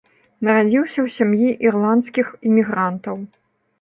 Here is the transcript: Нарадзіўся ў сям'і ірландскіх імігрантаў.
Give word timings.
Нарадзіўся 0.47 0.93
ў 1.01 1.07
сям'і 1.17 1.49
ірландскіх 1.67 2.27
імігрантаў. 2.53 3.15